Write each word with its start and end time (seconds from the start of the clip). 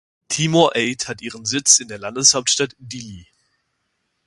Timor 0.29 0.75
Aid 0.75 1.07
hat 1.07 1.21
ihren 1.21 1.45
Sitz 1.45 1.77
in 1.79 1.87
der 1.87 1.99
Landeshauptstadt 1.99 2.75
Dili. 2.79 3.27